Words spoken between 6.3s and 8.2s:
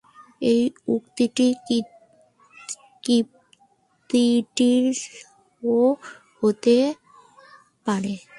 হতে পারে।